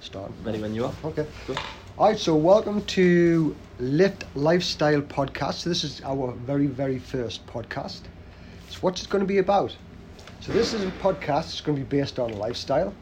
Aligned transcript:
Start. 0.00 0.32
Ready 0.42 0.60
when 0.60 0.74
you 0.74 0.86
are. 0.86 0.94
Okay. 1.04 1.26
Go. 1.46 1.54
All 1.98 2.08
right, 2.08 2.18
so 2.18 2.34
welcome 2.34 2.82
to 2.86 3.54
Lift 3.78 4.24
Lifestyle 4.34 5.02
Podcast. 5.02 5.54
So 5.54 5.68
this 5.68 5.84
is 5.84 6.00
our 6.04 6.32
very, 6.32 6.66
very 6.66 6.98
first 6.98 7.46
podcast. 7.46 8.00
So 8.68 8.78
what's 8.80 9.02
it 9.02 9.10
going 9.10 9.20
to 9.20 9.26
be 9.26 9.38
about? 9.38 9.76
So 10.40 10.52
this 10.52 10.72
is 10.72 10.84
a 10.84 10.90
podcast 10.90 11.50
It's 11.52 11.60
going 11.60 11.76
to 11.76 11.84
be 11.84 11.98
based 11.98 12.18
on 12.18 12.32
lifestyle, 12.32 12.94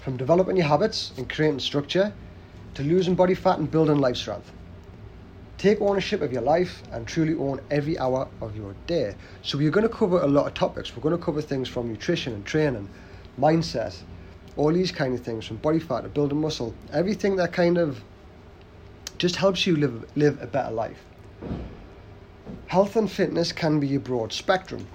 from 0.00 0.16
developing 0.16 0.56
your 0.56 0.66
habits 0.66 1.12
and 1.16 1.28
creating 1.28 1.58
structure, 1.58 2.14
to 2.74 2.82
losing 2.84 3.16
body 3.16 3.34
fat 3.34 3.58
and 3.58 3.68
building 3.68 3.98
life 3.98 4.16
strength. 4.16 4.52
Take 5.58 5.80
ownership 5.80 6.20
of 6.22 6.32
your 6.32 6.42
life 6.42 6.84
and 6.92 7.06
truly 7.06 7.34
own 7.34 7.60
every 7.70 7.98
hour 7.98 8.28
of 8.40 8.56
your 8.56 8.76
day. 8.86 9.16
So 9.42 9.58
we're 9.58 9.70
going 9.70 9.88
to 9.88 9.92
cover 9.92 10.20
a 10.20 10.28
lot 10.28 10.46
of 10.46 10.54
topics. 10.54 10.96
We're 10.96 11.02
going 11.02 11.18
to 11.18 11.24
cover 11.24 11.42
things 11.42 11.68
from 11.68 11.88
nutrition 11.88 12.32
and 12.32 12.44
training, 12.46 12.90
mindset, 13.38 14.02
all 14.56 14.72
these 14.72 14.92
kind 14.92 15.14
of 15.14 15.20
things, 15.20 15.46
from 15.46 15.56
body 15.56 15.80
fat 15.80 16.02
to 16.02 16.08
building 16.08 16.40
muscle, 16.40 16.74
everything 16.92 17.36
that 17.36 17.52
kind 17.52 17.78
of 17.78 18.02
just 19.18 19.36
helps 19.36 19.66
you 19.66 19.76
live 19.76 20.04
live 20.16 20.40
a 20.42 20.46
better 20.46 20.70
life. 20.70 21.04
Health 22.66 22.96
and 22.96 23.10
fitness 23.10 23.52
can 23.52 23.80
be 23.80 23.94
a 23.94 24.00
broad 24.00 24.32
spectrum. 24.32 24.86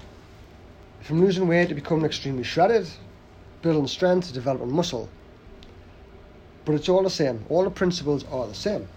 From 1.01 1.21
losing 1.21 1.47
weight 1.47 1.69
to 1.69 1.75
becoming 1.75 2.05
extremely 2.05 2.43
shredded, 2.43 2.87
building 3.61 3.87
strength 3.87 4.27
to 4.27 4.33
developing 4.33 4.71
muscle. 4.71 5.09
But 6.65 6.75
it's 6.75 6.89
all 6.89 7.03
the 7.03 7.09
same. 7.09 7.45
All 7.49 7.63
the 7.63 7.71
principles 7.71 8.25
are 8.31 8.47
the 8.47 8.53
same. 8.53 8.87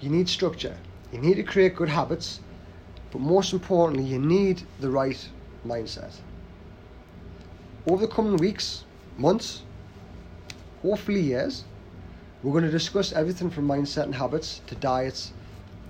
You 0.00 0.10
need 0.10 0.28
structure. 0.28 0.76
You 1.12 1.18
need 1.18 1.34
to 1.34 1.42
create 1.42 1.76
good 1.76 1.88
habits, 1.88 2.40
but 3.10 3.20
most 3.20 3.52
importantly, 3.52 4.04
you 4.04 4.18
need 4.18 4.62
the 4.80 4.88
right 4.88 5.28
mindset. 5.66 6.14
Over 7.86 8.06
the 8.06 8.12
coming 8.12 8.36
weeks, 8.36 8.84
months, 9.18 9.62
hopefully 10.82 11.20
years, 11.20 11.64
we're 12.42 12.52
going 12.52 12.64
to 12.64 12.70
discuss 12.70 13.12
everything 13.12 13.50
from 13.50 13.68
mindset 13.68 14.04
and 14.04 14.14
habits 14.14 14.60
to 14.66 14.74
diets 14.74 15.32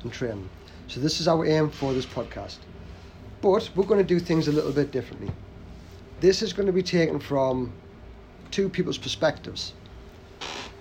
and 0.03 0.12
training. 0.12 0.48
So 0.89 1.01
this 1.01 1.20
is 1.20 1.28
our 1.28 1.47
aim 1.47 1.70
for 1.70 1.95
this 1.95 2.05
podcast. 2.05 2.59
But 3.41 3.70
we're 3.75 3.87
going 3.87 4.00
to 4.00 4.06
do 4.06 4.20
things 4.20 4.48
a 4.48 4.53
little 4.53 4.73
bit 4.73 4.91
differently. 4.93 5.31
This 6.20 6.43
is 6.43 6.53
going 6.53 6.67
to 6.67 6.73
be 6.73 6.83
taken 6.83 7.19
from 7.19 7.73
two 8.50 8.69
people's 8.69 8.98
perspectives. 8.98 9.73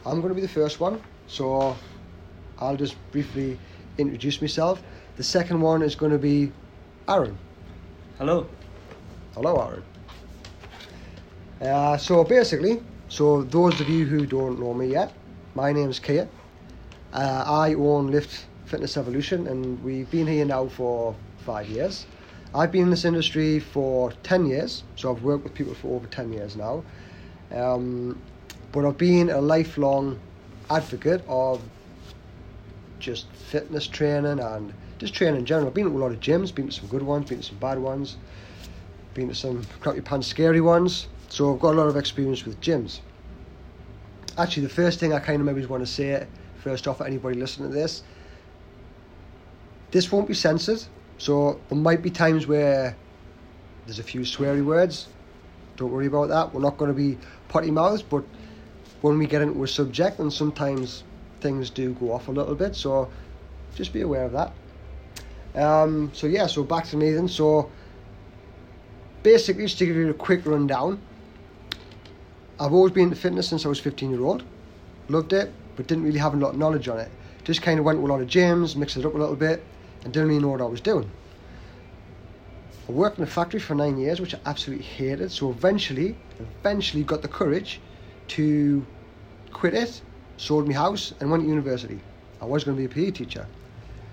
I'm 0.05 0.19
going 0.21 0.29
to 0.29 0.35
be 0.35 0.41
the 0.41 0.47
first 0.47 0.79
one, 0.79 1.01
so 1.27 1.75
I'll 2.59 2.75
just 2.75 2.95
briefly 3.11 3.57
introduce 3.97 4.41
myself. 4.41 4.83
The 5.15 5.23
second 5.23 5.61
one 5.61 5.81
is 5.81 5.95
going 5.95 6.11
to 6.11 6.17
be 6.17 6.51
Aaron. 7.07 7.37
Hello. 8.17 8.47
Hello, 9.33 9.55
Aaron. 9.55 9.83
Uh, 11.61 11.95
so 11.95 12.23
basically, 12.23 12.81
so 13.07 13.43
those 13.43 13.79
of 13.79 13.87
you 13.87 14.03
who 14.03 14.25
don't 14.25 14.59
know 14.59 14.73
me 14.73 14.87
yet, 14.87 15.13
my 15.53 15.71
name's 15.71 15.99
Kia. 15.99 16.27
Uh, 17.13 17.43
I 17.45 17.75
own 17.75 18.09
Lift 18.09 18.47
Fitness 18.65 18.97
Evolution, 18.97 19.45
and 19.45 19.81
we've 19.83 20.09
been 20.09 20.25
here 20.25 20.43
now 20.43 20.67
for 20.67 21.15
five 21.45 21.69
years. 21.69 22.07
I've 22.55 22.71
been 22.71 22.83
in 22.83 22.89
this 22.89 23.05
industry 23.05 23.59
for 23.59 24.11
10 24.23 24.47
years, 24.47 24.83
so 24.95 25.13
I've 25.13 25.21
worked 25.21 25.43
with 25.43 25.53
people 25.53 25.75
for 25.75 25.95
over 25.95 26.07
10 26.07 26.33
years 26.33 26.55
now. 26.55 26.83
Um, 27.51 28.19
but 28.71 28.83
I've 28.83 28.97
been 28.97 29.29
a 29.29 29.39
lifelong 29.39 30.19
advocate 30.71 31.21
of 31.27 31.61
just 32.97 33.31
fitness 33.33 33.85
training 33.85 34.39
and 34.39 34.73
just 34.97 35.13
training 35.13 35.41
in 35.41 35.45
general. 35.45 35.67
I've 35.67 35.75
been 35.75 35.91
to 35.91 35.95
a 35.95 35.99
lot 35.99 36.11
of 36.11 36.19
gyms, 36.21 36.53
been 36.55 36.69
to 36.69 36.71
some 36.71 36.87
good 36.87 37.03
ones, 37.03 37.29
been 37.29 37.37
to 37.37 37.43
some 37.43 37.59
bad 37.59 37.77
ones, 37.77 38.17
been 39.13 39.27
to 39.27 39.35
some 39.35 39.63
crappy 39.79 40.01
pants 40.01 40.25
scary 40.25 40.61
ones. 40.61 41.07
So 41.31 41.53
I've 41.53 41.61
got 41.61 41.75
a 41.75 41.77
lot 41.77 41.87
of 41.87 41.95
experience 41.95 42.43
with 42.43 42.59
gyms. 42.59 42.99
Actually, 44.37 44.63
the 44.63 44.73
first 44.73 44.99
thing 44.99 45.13
I 45.13 45.19
kind 45.19 45.39
of 45.39 45.45
maybe 45.45 45.65
want 45.65 45.81
to 45.81 45.89
say 45.89 46.27
first 46.57 46.89
off 46.89 46.99
anybody 46.99 47.39
listening 47.39 47.69
to 47.69 47.73
this, 47.73 48.03
this 49.91 50.11
won't 50.11 50.27
be 50.27 50.33
censored. 50.33 50.83
So 51.19 51.57
there 51.69 51.77
might 51.77 52.01
be 52.01 52.09
times 52.09 52.47
where 52.47 52.97
there's 53.85 53.97
a 53.97 54.03
few 54.03 54.21
sweary 54.21 54.63
words. 54.63 55.07
Don't 55.77 55.89
worry 55.89 56.07
about 56.07 56.27
that. 56.27 56.53
We're 56.53 56.59
not 56.59 56.77
going 56.77 56.91
to 56.91 56.97
be 56.97 57.17
potty 57.47 57.71
mouths, 57.71 58.01
but 58.01 58.25
when 58.99 59.17
we 59.17 59.25
get 59.25 59.41
into 59.41 59.63
a 59.63 59.67
subject, 59.69 60.19
and 60.19 60.33
sometimes 60.33 61.05
things 61.39 61.69
do 61.69 61.93
go 61.93 62.11
off 62.11 62.27
a 62.27 62.31
little 62.31 62.55
bit, 62.55 62.75
so 62.75 63.09
just 63.73 63.93
be 63.93 64.01
aware 64.01 64.25
of 64.25 64.33
that. 64.33 64.53
Um, 65.55 66.11
so 66.13 66.27
yeah, 66.27 66.47
so 66.47 66.61
back 66.63 66.87
to 66.87 66.97
Nathan. 66.97 67.29
So 67.29 67.71
basically, 69.23 69.63
just 69.63 69.77
to 69.77 69.85
give 69.85 69.95
you 69.95 70.09
a 70.09 70.13
quick 70.13 70.45
rundown, 70.45 70.99
I've 72.61 72.73
always 72.73 72.93
been 72.93 73.05
into 73.05 73.15
fitness 73.15 73.49
since 73.49 73.65
I 73.65 73.69
was 73.69 73.79
15 73.79 74.11
year 74.11 74.21
old. 74.21 74.43
Loved 75.09 75.33
it, 75.33 75.51
but 75.75 75.87
didn't 75.87 76.03
really 76.03 76.19
have 76.19 76.35
a 76.35 76.37
lot 76.37 76.51
of 76.51 76.59
knowledge 76.59 76.87
on 76.87 76.99
it. 76.99 77.09
Just 77.43 77.63
kind 77.63 77.79
of 77.79 77.85
went 77.85 77.97
to 77.97 78.05
a 78.05 78.07
lot 78.07 78.21
of 78.21 78.27
gyms, 78.27 78.75
mixed 78.75 78.97
it 78.97 79.03
up 79.05 79.15
a 79.15 79.17
little 79.17 79.35
bit, 79.35 79.63
and 80.03 80.13
didn't 80.13 80.29
really 80.29 80.39
know 80.39 80.49
what 80.49 80.61
I 80.61 80.65
was 80.65 80.79
doing. 80.79 81.09
I 82.87 82.91
worked 82.91 83.17
in 83.17 83.23
a 83.23 83.27
factory 83.27 83.59
for 83.59 83.73
nine 83.73 83.97
years, 83.97 84.21
which 84.21 84.35
I 84.35 84.39
absolutely 84.45 84.85
hated. 84.85 85.31
So 85.31 85.49
eventually, 85.49 86.15
eventually 86.39 87.03
got 87.03 87.23
the 87.23 87.27
courage 87.27 87.81
to 88.27 88.85
quit 89.51 89.73
it, 89.73 89.99
sold 90.37 90.67
my 90.67 90.75
house, 90.75 91.15
and 91.19 91.31
went 91.31 91.41
to 91.41 91.49
university. 91.49 91.99
I 92.43 92.45
was 92.45 92.63
going 92.63 92.77
to 92.77 92.79
be 92.79 92.85
a 92.85 93.05
PE 93.05 93.09
teacher. 93.09 93.47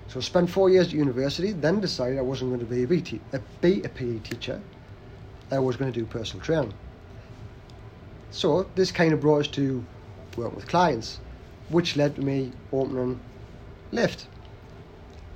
So 0.07 0.17
I 0.17 0.23
spent 0.23 0.49
four 0.49 0.71
years 0.71 0.87
at 0.87 0.93
university, 0.93 1.51
then 1.51 1.81
decided 1.81 2.17
I 2.17 2.23
wasn't 2.23 2.49
going 2.49 2.61
to 2.61 2.65
be 2.65 2.83
a, 3.31 3.39
be 3.61 3.83
a 3.83 3.89
PE 3.89 4.19
teacher. 4.19 4.59
I 5.51 5.59
was 5.59 5.75
going 5.75 5.93
to 5.93 5.99
do 5.99 6.03
personal 6.07 6.43
training. 6.43 6.73
So 8.31 8.67
this 8.75 8.91
kind 8.91 9.13
of 9.13 9.19
brought 9.19 9.41
us 9.41 9.47
to 9.49 9.83
work 10.37 10.55
with 10.55 10.67
clients, 10.67 11.19
which 11.69 11.95
led 11.95 12.15
to 12.15 12.21
me 12.21 12.51
opening 12.71 13.19
Lift. 13.91 14.27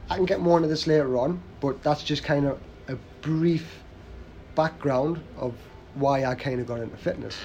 I 0.09 0.15
can 0.15 0.25
get 0.25 0.39
more 0.39 0.57
into 0.57 0.69
this 0.69 0.85
later 0.85 1.17
on, 1.17 1.41
but 1.59 1.81
that's 1.81 2.03
just 2.03 2.23
kind 2.23 2.45
of 2.45 2.59
a 2.87 2.95
brief 3.21 3.81
background 4.53 5.23
of 5.37 5.55
why 5.95 6.25
I 6.25 6.35
kind 6.35 6.59
of 6.59 6.67
got 6.67 6.79
into 6.79 6.97
fitness. 6.97 7.37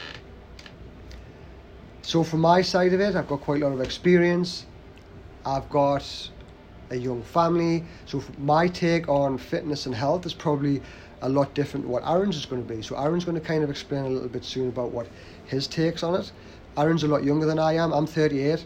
So 2.03 2.23
from 2.23 2.41
my 2.41 2.61
side 2.63 2.93
of 2.93 3.01
it, 3.01 3.15
I've 3.15 3.29
got 3.29 3.41
quite 3.41 3.63
a 3.63 3.67
lot 3.67 3.75
of 3.75 3.81
experience. 3.81 4.67
I've 5.47 5.69
got 5.71 6.31
a 6.91 6.97
young 6.97 7.23
family. 7.23 7.85
So 8.07 8.23
my 8.39 8.69
take 8.69 9.09
on 9.09 9.39
fitness 9.39 9.87
and 9.87 9.95
health 9.95 10.27
is 10.27 10.35
probably 10.35 10.83
a 11.21 11.29
lot 11.29 11.55
different 11.55 11.87
to 11.87 11.91
what 11.91 12.07
Aaron's 12.07 12.37
is 12.37 12.47
going 12.47 12.67
to 12.67 12.75
be. 12.75 12.83
So 12.83 12.97
Aaron's 12.97 13.25
going 13.25 13.41
to 13.41 13.47
kind 13.47 13.65
of 13.65 13.71
explain 13.71 14.05
a 14.05 14.09
little 14.09 14.29
bit 14.29 14.45
soon 14.45 14.69
about 14.69 14.91
what 14.91 15.09
his 15.47 15.67
takes 15.67 16.03
on 16.03 16.15
it. 16.15 16.31
Aaron's 16.77 17.03
a 17.03 17.09
lot 17.09 17.25
younger 17.25 17.47
than 17.47 17.59
I 17.59 17.75
am. 17.75 17.93
I'm 17.93 18.07
38. 18.07 18.65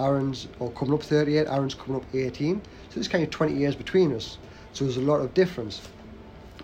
Aaron's 0.00 0.48
or 0.58 0.70
coming 0.72 0.94
up 0.94 1.02
38. 1.02 1.46
Aaron's 1.46 1.74
coming 1.74 1.96
up 1.96 2.14
18. 2.14 2.60
So 2.88 2.94
there's 2.94 3.08
kind 3.08 3.24
of 3.24 3.30
20 3.30 3.54
years 3.54 3.74
between 3.74 4.14
us. 4.14 4.38
So 4.72 4.84
there's 4.84 4.96
a 4.96 5.02
lot 5.02 5.20
of 5.20 5.34
difference. 5.34 5.82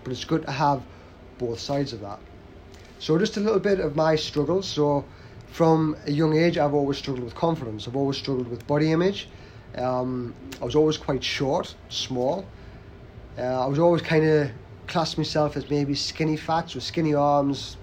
But 0.03 0.11
it's 0.11 0.25
good 0.25 0.45
to 0.45 0.51
have 0.51 0.81
both 1.37 1.59
sides 1.59 1.93
of 1.93 2.01
that. 2.01 2.19
So 2.99 3.17
just 3.17 3.37
a 3.37 3.39
little 3.39 3.59
bit 3.59 3.79
of 3.79 3.95
my 3.95 4.15
struggles. 4.15 4.67
So 4.67 5.05
from 5.47 5.95
a 6.05 6.11
young 6.11 6.35
age, 6.35 6.57
I've 6.57 6.73
always 6.73 6.97
struggled 6.97 7.23
with 7.23 7.35
confidence. 7.35 7.87
I've 7.87 7.95
always 7.95 8.17
struggled 8.17 8.47
with 8.47 8.65
body 8.67 8.91
image. 8.91 9.29
Um, 9.75 10.33
I 10.61 10.65
was 10.65 10.75
always 10.75 10.97
quite 10.97 11.23
short, 11.23 11.75
small. 11.89 12.45
Uh, 13.37 13.63
I 13.63 13.67
was 13.67 13.79
always 13.79 14.01
kind 14.01 14.25
of 14.25 14.51
classed 14.89 15.17
myself 15.17 15.55
as 15.55 15.69
maybe 15.69 15.95
skinny 15.95 16.35
fat, 16.35 16.71
so 16.71 16.79
skinny 16.79 17.13
arms, 17.13 17.77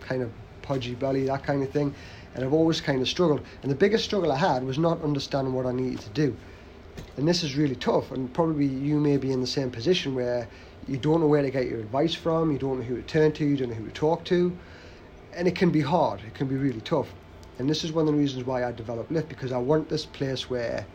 kind 0.00 0.22
of 0.22 0.30
pudgy 0.62 0.94
belly, 0.94 1.24
that 1.26 1.44
kind 1.44 1.62
of 1.62 1.70
thing. 1.70 1.94
And 2.34 2.44
I've 2.44 2.52
always 2.52 2.80
kind 2.80 3.00
of 3.00 3.08
struggled. 3.08 3.40
And 3.62 3.70
the 3.70 3.76
biggest 3.76 4.04
struggle 4.04 4.32
I 4.32 4.36
had 4.36 4.64
was 4.64 4.78
not 4.78 5.02
understanding 5.02 5.54
what 5.54 5.66
I 5.66 5.72
needed 5.72 6.00
to 6.00 6.10
do. 6.10 6.36
And 7.16 7.28
this 7.28 7.42
is 7.42 7.56
really 7.56 7.76
tough. 7.76 8.10
And 8.10 8.32
probably 8.32 8.66
you 8.66 8.98
may 8.98 9.16
be 9.16 9.32
in 9.32 9.40
the 9.40 9.46
same 9.46 9.70
position 9.70 10.14
where 10.14 10.48
you 10.88 10.96
don't 10.96 11.20
know 11.20 11.26
where 11.26 11.42
to 11.42 11.50
get 11.50 11.66
your 11.66 11.80
advice 11.80 12.14
from, 12.14 12.52
you 12.52 12.58
don't 12.58 12.78
know 12.78 12.84
who 12.84 12.96
to 12.96 13.02
turn 13.02 13.32
to, 13.32 13.44
you 13.44 13.56
don't 13.56 13.70
know 13.70 13.74
who 13.74 13.86
to 13.86 13.92
talk 13.92 14.24
to. 14.26 14.56
And 15.34 15.46
it 15.46 15.54
can 15.54 15.70
be 15.70 15.80
hard, 15.80 16.20
it 16.26 16.34
can 16.34 16.46
be 16.46 16.56
really 16.56 16.80
tough. 16.80 17.12
And 17.58 17.68
this 17.68 17.84
is 17.84 17.92
one 17.92 18.06
of 18.06 18.14
the 18.14 18.18
reasons 18.18 18.44
why 18.44 18.64
I 18.64 18.72
developed 18.72 19.10
Lift 19.10 19.28
because 19.28 19.52
I 19.52 19.58
want 19.58 19.88
this 19.88 20.04
place 20.04 20.50
where 20.50 20.86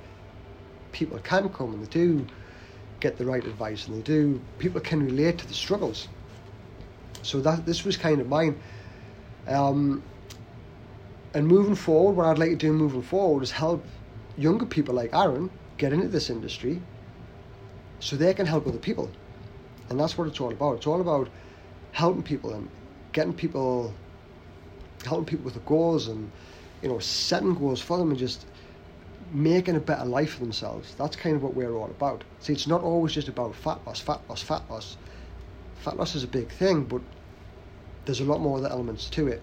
people 0.91 1.17
can 1.19 1.49
come 1.49 1.73
and 1.73 1.83
they 1.83 1.89
do 1.89 2.25
get 3.01 3.17
the 3.17 3.25
right 3.25 3.43
advice 3.43 3.87
and 3.87 3.97
they 3.97 4.01
do 4.01 4.39
people 4.59 4.79
can 4.79 5.05
relate 5.05 5.37
to 5.39 5.47
the 5.47 5.53
struggles. 5.53 6.07
So 7.23 7.41
that 7.41 7.65
this 7.65 7.83
was 7.83 7.97
kind 7.97 8.21
of 8.21 8.29
mine. 8.29 8.59
Um, 9.47 10.01
and 11.33 11.47
moving 11.47 11.75
forward 11.75 12.15
what 12.15 12.25
i'd 12.27 12.37
like 12.37 12.49
to 12.51 12.55
do 12.55 12.73
moving 12.73 13.01
forward 13.01 13.41
is 13.41 13.49
help 13.49 13.83
younger 14.37 14.65
people 14.65 14.93
like 14.93 15.15
aaron 15.15 15.49
get 15.77 15.91
into 15.91 16.07
this 16.07 16.29
industry 16.29 16.79
so 18.01 18.15
they 18.15 18.33
can 18.33 18.45
help 18.45 18.67
other 18.67 18.77
people. 18.77 19.09
And 19.89 19.99
that's 19.99 20.17
what 20.17 20.27
it's 20.27 20.41
all 20.41 20.51
about. 20.51 20.77
It's 20.77 20.87
all 20.87 21.01
about 21.01 21.29
helping 21.91 22.23
people 22.23 22.53
and 22.53 22.69
getting 23.13 23.33
people 23.33 23.93
helping 25.05 25.25
people 25.25 25.45
with 25.45 25.53
the 25.55 25.61
goals 25.61 26.07
and 26.07 26.31
you 26.81 26.89
know 26.89 26.99
setting 26.99 27.55
goals 27.55 27.81
for 27.81 27.97
them 27.97 28.09
and 28.11 28.19
just 28.19 28.45
making 29.33 29.75
a 29.75 29.79
better 29.79 30.05
life 30.05 30.33
for 30.33 30.39
themselves. 30.39 30.93
That's 30.95 31.15
kind 31.15 31.35
of 31.35 31.43
what 31.43 31.53
we're 31.53 31.73
all 31.73 31.85
about. 31.85 32.23
See, 32.39 32.53
it's 32.53 32.67
not 32.67 32.81
always 32.81 33.13
just 33.13 33.27
about 33.27 33.55
fat 33.55 33.79
loss, 33.85 33.99
fat 33.99 34.21
loss, 34.29 34.41
fat 34.41 34.63
loss. 34.69 34.97
Fat 35.81 35.97
loss 35.97 36.15
is 36.15 36.23
a 36.23 36.27
big 36.27 36.49
thing, 36.49 36.83
but 36.83 37.01
there's 38.05 38.19
a 38.19 38.25
lot 38.25 38.39
more 38.39 38.57
other 38.57 38.69
elements 38.69 39.09
to 39.11 39.27
it. 39.27 39.41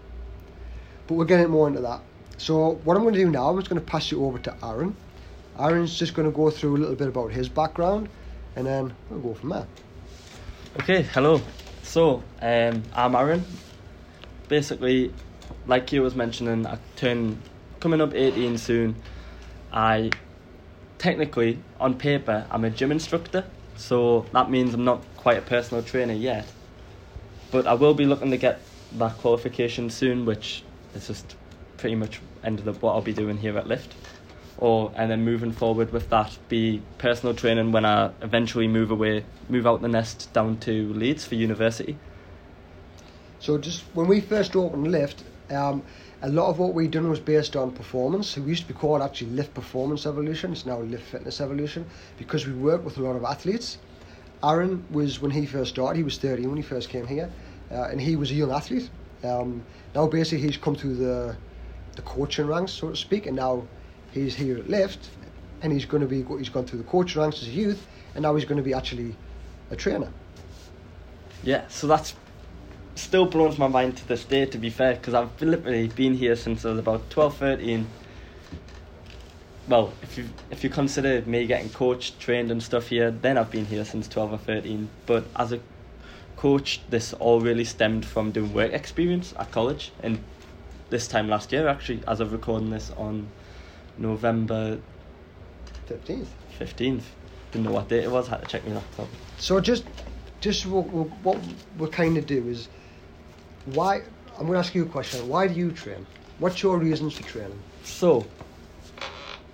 But 1.06 1.14
we're 1.14 1.24
getting 1.24 1.50
more 1.50 1.66
into 1.68 1.80
that. 1.80 2.00
So 2.36 2.72
what 2.84 2.96
I'm 2.96 3.02
going 3.02 3.14
to 3.14 3.20
do 3.20 3.30
now, 3.30 3.48
I'm 3.48 3.56
just 3.58 3.68
going 3.68 3.80
to 3.80 3.86
pass 3.86 4.10
you 4.10 4.24
over 4.24 4.38
to 4.38 4.54
Aaron. 4.62 4.94
Aaron's 5.58 5.98
just 5.98 6.14
going 6.14 6.30
to 6.30 6.36
go 6.36 6.50
through 6.50 6.76
a 6.76 6.78
little 6.78 6.94
bit 6.94 7.08
about 7.08 7.32
his 7.32 7.48
background, 7.48 8.08
and 8.54 8.66
then 8.66 8.94
we'll 9.10 9.20
go 9.20 9.34
from 9.34 9.48
there. 9.50 9.66
Okay, 10.80 11.02
hello. 11.02 11.40
So, 11.82 12.22
um, 12.40 12.82
I'm 12.94 13.16
Aaron. 13.16 13.44
Basically, 14.48 15.12
like 15.66 15.92
you 15.92 16.02
was 16.02 16.14
mentioning, 16.14 16.66
I 16.66 16.78
turn 16.96 17.40
coming 17.80 18.00
up 18.00 18.14
18 18.14 18.58
soon. 18.58 18.94
I 19.72 20.10
technically, 20.98 21.62
on 21.80 21.98
paper, 21.98 22.46
I'm 22.50 22.64
a 22.64 22.70
gym 22.70 22.92
instructor, 22.92 23.44
so 23.76 24.26
that 24.32 24.50
means 24.50 24.74
I'm 24.74 24.84
not 24.84 25.02
quite 25.16 25.38
a 25.38 25.42
personal 25.42 25.82
trainer 25.82 26.14
yet. 26.14 26.46
But 27.50 27.66
I 27.66 27.74
will 27.74 27.94
be 27.94 28.04
looking 28.04 28.30
to 28.30 28.36
get 28.36 28.60
that 28.92 29.16
qualification 29.18 29.90
soon, 29.90 30.24
which 30.24 30.64
is 30.94 31.06
just 31.06 31.36
pretty 31.76 31.96
much 31.96 32.20
ended 32.42 32.68
up 32.68 32.82
what 32.82 32.92
I'll 32.92 33.00
be 33.00 33.12
doing 33.12 33.38
here 33.38 33.56
at 33.56 33.66
Lift. 33.66 33.94
Or 34.58 34.92
and 34.96 35.10
then 35.10 35.24
moving 35.24 35.52
forward 35.52 35.92
with 35.92 36.10
that, 36.10 36.36
be 36.48 36.82
personal 36.98 37.34
training 37.34 37.70
when 37.70 37.84
I 37.84 38.10
eventually 38.22 38.66
move 38.66 38.90
away, 38.90 39.24
move 39.48 39.66
out 39.66 39.82
the 39.82 39.88
nest 39.88 40.32
down 40.32 40.58
to 40.60 40.92
Leeds 40.94 41.24
for 41.24 41.36
university. 41.36 41.96
So 43.38 43.56
just 43.56 43.84
when 43.94 44.08
we 44.08 44.20
first 44.20 44.56
opened 44.56 44.90
Lift, 44.90 45.22
um, 45.50 45.84
a 46.22 46.28
lot 46.28 46.48
of 46.48 46.58
what 46.58 46.74
we 46.74 46.88
done 46.88 47.08
was 47.08 47.20
based 47.20 47.54
on 47.54 47.70
performance. 47.70 48.28
So 48.28 48.40
we 48.40 48.48
used 48.48 48.62
to 48.62 48.68
be 48.68 48.74
called 48.74 49.02
actually 49.02 49.30
Lift 49.30 49.54
Performance 49.54 50.06
Evolution. 50.06 50.52
It's 50.52 50.66
now 50.66 50.80
Lift 50.80 51.04
Fitness 51.04 51.40
Evolution 51.40 51.86
because 52.18 52.46
we 52.46 52.52
work 52.54 52.84
with 52.84 52.98
a 52.98 53.02
lot 53.02 53.14
of 53.14 53.24
athletes. 53.24 53.78
Aaron 54.42 54.84
was 54.90 55.20
when 55.20 55.30
he 55.30 55.46
first 55.46 55.70
started. 55.70 55.96
He 55.96 56.04
was 56.04 56.18
13 56.18 56.48
when 56.48 56.56
he 56.56 56.62
first 56.62 56.88
came 56.88 57.06
here, 57.06 57.30
uh, 57.70 57.84
and 57.84 58.00
he 58.00 58.16
was 58.16 58.30
a 58.30 58.34
young 58.34 58.52
athlete. 58.52 58.90
Um, 59.24 59.64
now 59.94 60.06
basically 60.06 60.46
he's 60.46 60.56
come 60.56 60.74
through 60.74 60.96
the 60.96 61.36
the 61.96 62.02
coaching 62.02 62.46
ranks, 62.46 62.72
so 62.72 62.90
to 62.90 62.96
speak, 62.96 63.26
and 63.26 63.34
now 63.34 63.66
he's 64.12 64.34
here 64.34 64.58
at 64.58 64.68
Lift, 64.68 65.10
and 65.62 65.72
he's 65.72 65.84
going 65.84 66.00
to 66.00 66.06
be 66.06 66.24
he's 66.38 66.48
gone 66.48 66.64
through 66.64 66.78
the 66.78 66.84
coaching 66.84 67.20
ranks 67.20 67.42
as 67.42 67.48
a 67.48 67.50
youth, 67.50 67.86
and 68.14 68.22
now 68.22 68.34
he's 68.36 68.44
going 68.44 68.56
to 68.56 68.62
be 68.62 68.74
actually 68.74 69.16
a 69.70 69.76
trainer. 69.76 70.12
Yeah, 71.42 71.64
so 71.68 71.86
that's 71.86 72.14
still 72.98 73.26
blows 73.26 73.58
my 73.58 73.68
mind 73.68 73.96
to 73.96 74.08
this 74.08 74.24
day, 74.24 74.46
to 74.46 74.58
be 74.58 74.70
fair, 74.70 74.94
because 74.94 75.14
I've 75.14 75.40
literally 75.40 75.88
been 75.88 76.14
here 76.14 76.36
since 76.36 76.64
I 76.64 76.70
was 76.70 76.78
about 76.78 77.08
12, 77.10 77.36
13. 77.36 77.86
Well, 79.68 79.92
if 80.02 80.16
you 80.16 80.28
if 80.50 80.64
you 80.64 80.70
consider 80.70 81.22
me 81.26 81.46
getting 81.46 81.68
coached, 81.70 82.18
trained, 82.18 82.50
and 82.50 82.62
stuff 82.62 82.88
here, 82.88 83.10
then 83.10 83.36
I've 83.36 83.50
been 83.50 83.66
here 83.66 83.84
since 83.84 84.08
12 84.08 84.32
or 84.32 84.38
13. 84.38 84.88
But 85.06 85.24
as 85.36 85.52
a 85.52 85.60
coach, 86.36 86.80
this 86.88 87.12
all 87.14 87.40
really 87.40 87.64
stemmed 87.64 88.04
from 88.06 88.32
doing 88.32 88.52
work 88.54 88.72
experience 88.72 89.34
at 89.38 89.50
college, 89.52 89.92
and 90.02 90.18
this 90.90 91.06
time 91.06 91.28
last 91.28 91.52
year, 91.52 91.68
actually, 91.68 92.00
as 92.08 92.20
of 92.20 92.32
recording 92.32 92.70
this 92.70 92.90
on 92.96 93.28
November 93.98 94.78
15th. 95.88 96.28
15th. 96.58 97.02
Didn't 97.52 97.64
know 97.64 97.72
what 97.72 97.88
date 97.88 98.04
it 98.04 98.10
was, 98.10 98.28
had 98.28 98.42
to 98.42 98.46
check 98.46 98.66
my 98.66 98.74
laptop. 98.74 99.08
So 99.38 99.60
just 99.60 99.84
just 100.40 100.66
what, 100.66 100.86
what 100.86 101.38
we'll 101.76 101.90
kind 101.90 102.16
of 102.16 102.26
do 102.26 102.46
is 102.48 102.68
why 103.74 104.02
I'm 104.38 104.46
going 104.46 104.52
to 104.52 104.58
ask 104.58 104.74
you 104.74 104.84
a 104.84 104.88
question. 104.88 105.28
Why 105.28 105.48
do 105.48 105.54
you 105.54 105.72
train? 105.72 106.06
What's 106.38 106.62
your 106.62 106.78
reasons 106.78 107.14
for 107.14 107.24
training? 107.24 107.62
So, 107.82 108.24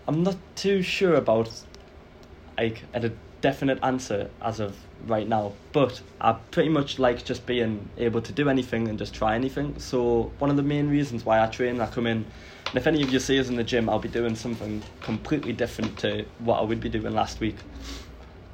I'm 0.06 0.22
not 0.22 0.36
too 0.54 0.82
sure 0.82 1.14
about 1.14 1.50
like 2.58 2.82
a 2.92 3.10
definite 3.40 3.78
answer 3.82 4.30
as 4.40 4.60
of 4.60 4.76
right 5.06 5.28
now, 5.28 5.52
but 5.72 6.00
I 6.20 6.32
pretty 6.50 6.70
much 6.70 6.98
like 6.98 7.24
just 7.24 7.46
being 7.46 7.88
able 7.98 8.22
to 8.22 8.32
do 8.32 8.48
anything 8.48 8.88
and 8.88 8.98
just 8.98 9.14
try 9.14 9.34
anything. 9.34 9.78
So 9.78 10.32
one 10.38 10.50
of 10.50 10.56
the 10.56 10.62
main 10.62 10.88
reasons 10.88 11.24
why 11.24 11.42
I 11.42 11.46
train, 11.46 11.80
I 11.80 11.86
come 11.86 12.06
in, 12.06 12.18
and 12.18 12.74
if 12.74 12.86
any 12.86 13.02
of 13.02 13.12
you 13.12 13.20
see 13.20 13.38
us 13.38 13.48
in 13.48 13.56
the 13.56 13.64
gym, 13.64 13.88
I'll 13.88 13.98
be 13.98 14.08
doing 14.08 14.34
something 14.34 14.82
completely 15.02 15.52
different 15.52 15.98
to 15.98 16.24
what 16.38 16.60
I 16.60 16.62
would 16.62 16.80
be 16.80 16.88
doing 16.88 17.14
last 17.14 17.40
week. 17.40 17.56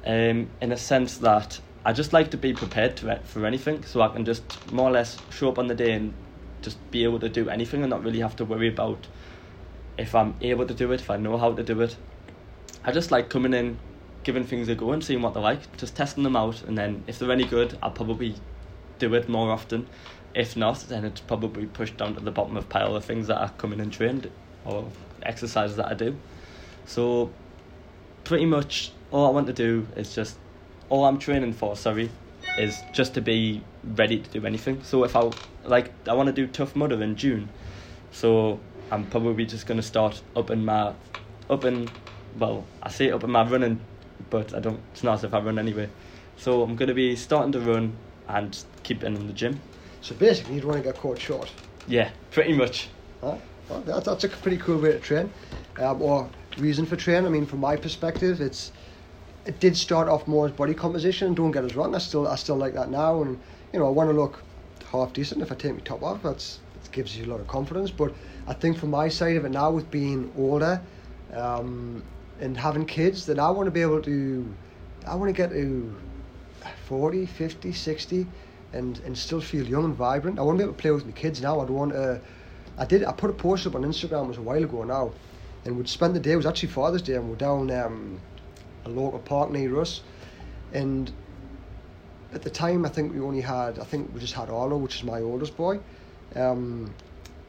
Um, 0.05 0.49
in 0.61 0.71
a 0.71 0.77
sense 0.77 1.19
that 1.19 1.59
I 1.83 1.93
just 1.93 2.13
like 2.13 2.29
to 2.31 2.37
be 2.37 2.53
prepared 2.53 2.95
to 2.97 3.19
for 3.23 3.45
anything, 3.45 3.83
so 3.83 4.01
I 4.01 4.09
can 4.09 4.23
just 4.23 4.71
more 4.71 4.89
or 4.89 4.91
less 4.91 5.17
show 5.31 5.49
up 5.49 5.57
on 5.57 5.67
the 5.67 5.75
day 5.75 5.93
and 5.93 6.13
just 6.61 6.77
be 6.91 7.03
able 7.03 7.19
to 7.19 7.29
do 7.29 7.49
anything 7.49 7.81
and 7.81 7.89
not 7.89 8.03
really 8.03 8.19
have 8.19 8.35
to 8.35 8.45
worry 8.45 8.67
about 8.67 9.07
if 9.97 10.13
I'm 10.13 10.35
able 10.41 10.67
to 10.67 10.73
do 10.73 10.91
it, 10.91 11.01
if 11.01 11.09
I 11.09 11.17
know 11.17 11.37
how 11.37 11.53
to 11.53 11.63
do 11.63 11.81
it. 11.81 11.95
I 12.83 12.91
just 12.91 13.11
like 13.11 13.29
coming 13.29 13.53
in, 13.53 13.79
giving 14.23 14.43
things 14.43 14.69
a 14.69 14.75
go 14.75 14.91
and 14.91 15.03
seeing 15.03 15.21
what 15.21 15.33
they're 15.33 15.41
like, 15.41 15.75
just 15.77 15.95
testing 15.95 16.23
them 16.23 16.35
out, 16.35 16.63
and 16.63 16.77
then 16.77 17.03
if 17.07 17.17
they're 17.17 17.31
any 17.31 17.45
good, 17.45 17.77
I'll 17.81 17.91
probably 17.91 18.35
do 18.99 19.13
it 19.15 19.27
more 19.27 19.51
often. 19.51 19.87
If 20.35 20.55
not, 20.55 20.85
then 20.87 21.03
it's 21.03 21.21
probably 21.21 21.65
pushed 21.65 21.97
down 21.97 22.13
to 22.15 22.21
the 22.21 22.31
bottom 22.31 22.57
of 22.57 22.69
pile 22.69 22.95
of 22.95 23.03
things 23.03 23.27
that 23.27 23.37
I 23.37 23.49
come 23.57 23.73
in 23.73 23.79
and 23.79 23.91
trained 23.91 24.29
or 24.65 24.87
exercises 25.23 25.75
that 25.77 25.87
I 25.87 25.93
do. 25.93 26.15
So, 26.85 27.31
pretty 28.23 28.45
much 28.45 28.91
all 29.11 29.27
I 29.27 29.31
want 29.31 29.47
to 29.47 29.53
do 29.53 29.87
is 29.95 30.15
just 30.15 30.37
all 30.91 31.05
I'm 31.05 31.17
training 31.17 31.53
for, 31.53 31.75
sorry, 31.75 32.11
is 32.57 32.83
just 32.91 33.13
to 33.13 33.21
be 33.21 33.63
ready 33.95 34.19
to 34.19 34.29
do 34.29 34.45
anything. 34.45 34.83
So 34.83 35.05
if 35.05 35.15
I 35.15 35.31
like, 35.63 35.89
I 36.07 36.13
want 36.13 36.27
to 36.27 36.33
do 36.33 36.45
Tough 36.45 36.75
Mudder 36.75 37.01
in 37.01 37.15
June, 37.15 37.49
so 38.11 38.59
I'm 38.91 39.05
probably 39.05 39.45
just 39.45 39.65
gonna 39.65 39.81
start 39.81 40.21
up 40.35 40.51
in 40.51 40.65
my, 40.65 40.93
up 41.49 41.63
in, 41.63 41.89
well, 42.37 42.65
I 42.83 42.89
say 42.89 43.09
up 43.09 43.23
in 43.23 43.31
my 43.31 43.47
running, 43.47 43.79
but 44.29 44.53
I 44.53 44.59
don't. 44.59 44.81
It's 44.91 45.01
not 45.01 45.15
as 45.15 45.23
if 45.23 45.33
I 45.33 45.39
run 45.39 45.57
anyway. 45.57 45.89
So 46.35 46.61
I'm 46.61 46.75
gonna 46.75 46.93
be 46.93 47.15
starting 47.15 47.53
to 47.53 47.61
run 47.61 47.95
and 48.27 48.61
keeping 48.83 49.15
in 49.15 49.27
the 49.27 49.33
gym. 49.33 49.61
So 50.01 50.13
basically, 50.15 50.55
you'd 50.55 50.65
want 50.65 50.77
to 50.77 50.83
get 50.83 50.99
caught 50.99 51.19
short. 51.19 51.49
Yeah, 51.87 52.09
pretty 52.31 52.53
much. 52.53 52.89
Huh? 53.21 53.37
Well, 53.69 53.81
that, 53.81 54.03
that's 54.03 54.25
a 54.25 54.29
pretty 54.29 54.57
cool 54.57 54.79
way 54.79 54.91
to 54.91 54.99
train, 54.99 55.31
um, 55.79 56.01
or 56.01 56.29
reason 56.57 56.85
for 56.85 56.97
training. 56.97 57.27
I 57.27 57.29
mean, 57.29 57.45
from 57.45 57.59
my 57.61 57.77
perspective, 57.77 58.41
it's 58.41 58.73
it 59.45 59.59
did 59.59 59.75
start 59.75 60.07
off 60.07 60.27
more 60.27 60.45
as 60.45 60.51
body 60.51 60.73
composition. 60.73 61.33
Don't 61.33 61.51
get 61.51 61.63
us 61.63 61.73
wrong, 61.75 61.95
I 61.95 61.99
still 61.99 62.27
I 62.27 62.35
still 62.35 62.57
like 62.57 62.73
that 62.73 62.89
now, 62.89 63.21
and 63.21 63.39
you 63.73 63.79
know 63.79 63.87
I 63.87 63.89
want 63.89 64.09
to 64.09 64.15
look 64.15 64.43
half 64.91 65.13
decent 65.13 65.41
if 65.41 65.51
I 65.51 65.55
take 65.55 65.73
my 65.73 65.79
top 65.79 66.03
off. 66.03 66.23
That's 66.23 66.59
it 66.75 66.91
gives 66.91 67.17
you 67.17 67.25
a 67.25 67.29
lot 67.29 67.39
of 67.39 67.47
confidence. 67.47 67.91
But 67.91 68.13
I 68.47 68.53
think 68.53 68.77
from 68.77 68.91
my 68.91 69.07
side 69.07 69.37
of 69.37 69.45
it 69.45 69.49
now, 69.51 69.71
with 69.71 69.89
being 69.89 70.31
older, 70.37 70.81
um, 71.33 72.03
and 72.39 72.57
having 72.57 72.85
kids, 72.85 73.25
that 73.27 73.39
I 73.39 73.49
want 73.49 73.67
to 73.67 73.71
be 73.71 73.81
able 73.81 74.01
to, 74.01 74.53
I 75.07 75.15
want 75.15 75.29
to 75.29 75.33
get 75.33 75.51
to 75.51 75.95
40, 76.87 77.25
50, 77.25 77.71
60, 77.71 78.27
and 78.73 78.99
and 79.05 79.17
still 79.17 79.41
feel 79.41 79.65
young 79.65 79.85
and 79.85 79.95
vibrant. 79.95 80.39
I 80.39 80.43
want 80.43 80.57
to 80.57 80.63
be 80.63 80.65
able 80.65 80.73
to 80.73 80.81
play 80.81 80.91
with 80.91 81.05
my 81.05 81.11
kids 81.13 81.41
now. 81.41 81.59
I 81.59 81.65
want 81.65 81.93
to. 81.93 82.21
I 82.77 82.85
did. 82.85 83.03
I 83.03 83.11
put 83.11 83.29
a 83.29 83.33
post 83.33 83.65
up 83.67 83.75
on 83.75 83.81
Instagram 83.83 84.25
it 84.25 84.27
was 84.27 84.37
a 84.37 84.41
while 84.41 84.63
ago 84.63 84.83
now, 84.83 85.11
and 85.65 85.77
we'd 85.77 85.89
spend 85.89 86.15
the 86.15 86.19
day. 86.19 86.33
It 86.33 86.37
was 86.37 86.45
actually 86.45 86.69
Father's 86.69 87.01
Day, 87.01 87.15
and 87.15 87.29
we're 87.29 87.35
down. 87.35 87.71
Um, 87.71 88.19
a 88.85 88.89
local 88.89 89.19
park 89.19 89.51
near 89.51 89.79
us, 89.79 90.01
and 90.73 91.11
at 92.33 92.41
the 92.41 92.49
time 92.49 92.85
I 92.85 92.89
think 92.89 93.13
we 93.13 93.19
only 93.19 93.41
had 93.41 93.79
I 93.79 93.83
think 93.83 94.13
we 94.13 94.19
just 94.19 94.33
had 94.33 94.49
Arlo, 94.49 94.77
which 94.77 94.95
is 94.95 95.03
my 95.03 95.19
oldest 95.21 95.57
boy, 95.57 95.79
um, 96.35 96.93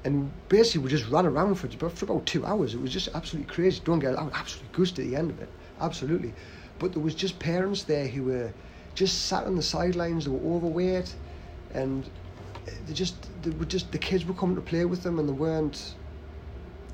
and 0.04 0.30
basically 0.48 0.82
we 0.82 0.90
just 0.90 1.08
ran 1.08 1.26
around 1.26 1.54
for, 1.54 1.68
for 1.88 2.04
about 2.04 2.26
two 2.26 2.44
hours. 2.44 2.74
It 2.74 2.80
was 2.80 2.92
just 2.92 3.08
absolutely 3.14 3.52
crazy. 3.52 3.80
Don't 3.84 4.00
get 4.00 4.18
I 4.18 4.22
was 4.24 4.34
absolutely 4.34 4.76
gushed 4.76 4.98
at 4.98 5.06
the 5.06 5.16
end 5.16 5.30
of 5.30 5.40
it, 5.40 5.48
absolutely. 5.80 6.34
But 6.78 6.92
there 6.92 7.02
was 7.02 7.14
just 7.14 7.38
parents 7.38 7.84
there 7.84 8.08
who 8.08 8.24
were 8.24 8.52
just 8.94 9.26
sat 9.26 9.46
on 9.46 9.54
the 9.54 9.62
sidelines. 9.62 10.24
They 10.24 10.30
were 10.30 10.54
overweight, 10.56 11.14
and 11.74 12.08
they 12.86 12.92
just 12.92 13.28
they 13.42 13.50
were 13.50 13.64
just 13.64 13.92
the 13.92 13.98
kids 13.98 14.24
were 14.24 14.34
coming 14.34 14.56
to 14.56 14.62
play 14.62 14.84
with 14.84 15.02
them, 15.02 15.18
and 15.18 15.28
they 15.28 15.32
weren't 15.32 15.94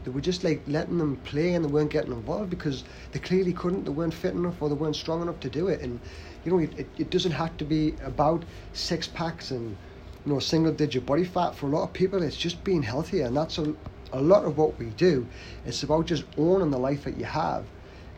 they 0.09 0.15
were 0.15 0.23
just 0.23 0.43
like 0.43 0.63
letting 0.67 0.97
them 0.97 1.17
play 1.17 1.53
and 1.53 1.63
they 1.63 1.69
weren't 1.69 1.91
getting 1.91 2.13
involved 2.13 2.49
because 2.49 2.83
they 3.13 3.19
clearly 3.19 3.53
couldn't, 3.53 3.85
they 3.85 3.91
weren't 3.91 4.15
fit 4.15 4.33
enough 4.33 4.63
or 4.63 4.71
they 4.71 4.75
weren't 4.75 4.97
strong 4.97 5.21
enough 5.21 5.39
to 5.41 5.51
do 5.51 5.69
it. 5.69 5.83
And 5.83 6.01
you 6.45 6.53
know, 6.53 6.59
it, 6.61 6.87
it 6.97 7.11
doesn't 7.11 7.33
have 7.33 7.59
to 7.59 7.65
be 7.67 7.95
about 8.03 8.43
six 8.73 9.07
packs 9.07 9.51
and 9.51 9.77
you 10.25 10.33
know 10.33 10.39
single 10.39 10.73
digit 10.73 11.05
body 11.05 11.25
fat. 11.25 11.55
For 11.55 11.67
a 11.67 11.69
lot 11.69 11.83
of 11.83 11.93
people, 11.93 12.23
it's 12.23 12.39
just 12.39 12.65
being 12.65 12.83
healthier, 12.83 13.27
and 13.27 13.37
that's 13.37 13.59
a, 13.59 13.75
a 14.15 14.21
lot 14.23 14.47
of 14.47 14.57
what 14.57 14.79
we 14.79 14.87
do. 14.87 15.27
It's 15.67 15.83
about 15.83 16.07
just 16.07 16.25
owning 16.39 16.71
the 16.71 16.79
life 16.79 17.05
that 17.05 17.19
you 17.19 17.27
have 17.27 17.67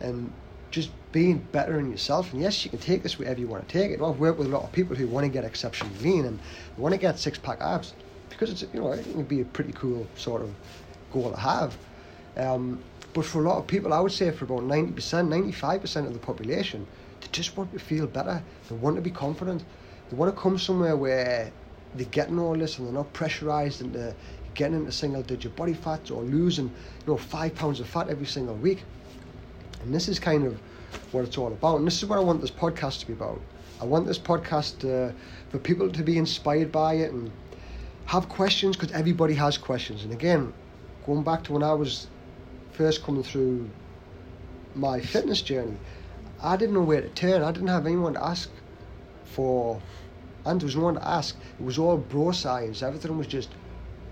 and 0.01 0.33
just 0.71 0.91
being 1.11 1.39
better 1.39 1.81
in 1.81 1.91
yourself. 1.91 2.33
And 2.33 2.41
yes, 2.41 2.65
you 2.65 2.71
can 2.71 2.79
take 2.79 3.03
this 3.03 3.19
wherever 3.19 3.41
you 3.41 3.49
want 3.49 3.69
to 3.69 3.73
take 3.73 3.91
it. 3.91 3.99
Well, 3.99 4.13
I've 4.13 4.21
worked 4.21 4.39
with 4.39 4.47
a 4.47 4.51
lot 4.51 4.63
of 4.63 4.71
people 4.71 4.95
who 4.95 5.09
want 5.09 5.25
to 5.25 5.29
get 5.29 5.45
exceptionally 5.45 5.99
lean 5.99 6.25
and 6.25 6.39
want 6.77 6.95
to 6.95 7.01
get 7.01 7.19
six 7.19 7.37
pack 7.37 7.61
abs 7.61 7.95
because 8.29 8.51
it's 8.53 8.63
you 8.73 8.81
know 8.81 8.93
it 8.93 9.17
would 9.17 9.29
be 9.29 9.41
a 9.41 9.45
pretty 9.45 9.73
cool 9.73 10.07
sort 10.15 10.43
of 10.43 10.55
goal 11.13 11.31
to 11.31 11.39
have. 11.39 11.77
Um, 12.37 12.83
but 13.13 13.25
for 13.25 13.45
a 13.45 13.49
lot 13.49 13.59
of 13.59 13.67
people, 13.67 13.93
I 13.93 14.01
would 14.01 14.13
say 14.13 14.31
for 14.31 14.45
about 14.45 14.63
90%, 14.63 14.95
95% 14.95 16.07
of 16.07 16.13
the 16.13 16.19
population, 16.19 16.87
they 17.21 17.27
just 17.33 17.57
want 17.57 17.73
to 17.73 17.79
feel 17.79 18.07
better. 18.07 18.43
They 18.69 18.77
want 18.77 18.97
to 18.97 19.03
be 19.03 19.11
confident. 19.11 19.65
They 20.11 20.17
want 20.17 20.35
to 20.35 20.41
come 20.41 20.59
somewhere 20.59 20.97
where 20.97 21.53
they're 21.95 22.07
getting 22.07 22.39
all 22.39 22.57
this 22.57 22.79
and 22.79 22.87
they're 22.87 22.95
not 22.95 23.13
pressurized 23.13 23.81
into 23.81 24.15
getting 24.55 24.77
into 24.77 24.93
single 24.93 25.23
digit 25.23 25.55
body 25.57 25.75
fat 25.75 26.11
or 26.11 26.23
losing, 26.23 26.67
you 26.67 27.07
know, 27.07 27.17
five 27.17 27.55
pounds 27.55 27.81
of 27.81 27.89
fat 27.89 28.09
every 28.09 28.27
single 28.27 28.55
week. 28.57 28.83
And 29.83 29.95
this 29.95 30.09
is 30.09 30.19
kind 30.19 30.47
of 30.47 30.61
what 31.13 31.25
it's 31.25 31.39
all 31.39 31.49
about. 31.49 31.79
And 31.79 31.87
this 31.87 32.03
is 32.03 32.09
what 32.09 32.19
I 32.19 32.23
want 32.23 32.41
this 32.41 32.51
podcast 32.51 33.01
to 33.01 33.07
be 33.07 33.13
about. 33.13 33.41
I 33.81 33.85
want 33.85 34.07
this 34.07 34.19
podcast 34.19 34.85
uh, 34.85 35.13
for 35.49 35.59
people 35.59 35.91
to 35.91 36.03
be 36.03 36.19
inspired 36.19 36.71
by 36.71 36.95
it 36.95 37.13
and 37.13 37.31
have 38.07 38.29
questions 38.29 38.77
because 38.77 38.93
everybody 38.93 39.35
has 39.35 39.57
questions. 39.57 40.05
And 40.05 40.13
again, 40.13 40.53
going 41.11 41.25
back 41.25 41.43
to 41.43 41.53
when 41.53 41.65
I 41.65 41.73
was 41.73 42.07
first 42.71 43.03
coming 43.03 43.25
through 43.25 43.69
my 44.77 45.01
fitness 45.01 45.43
journey, 45.43 45.77
I 46.41 46.57
didn't 46.57 46.75
know 46.75 46.83
where 46.83 47.01
to 47.01 47.09
turn. 47.09 47.43
I 47.43 47.51
didn't 47.51 47.69
have 47.69 47.85
anyone 47.85 48.15
to 48.15 48.25
ask 48.25 48.49
for, 49.25 49.83
and 50.45 50.61
there 50.61 50.67
was 50.67 50.77
no 50.77 50.85
one 50.85 50.95
to 50.95 51.09
ask. 51.09 51.37
It 51.59 51.65
was 51.65 51.79
all 51.79 51.97
bro 51.97 52.31
science. 52.31 52.81
Everything 52.81 53.19
was 53.19 53.27
just 53.27 53.49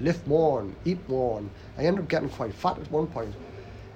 lift 0.00 0.26
more 0.26 0.61
and 0.61 0.75
eat 0.85 0.99
more. 1.09 1.38
And 1.38 1.50
I 1.76 1.85
ended 1.85 2.02
up 2.02 2.09
getting 2.09 2.28
quite 2.28 2.52
fat 2.52 2.78
at 2.78 2.90
one 2.90 3.07
point. 3.07 3.33